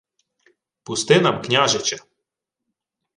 [0.83, 1.97] —Пусти нам княжича.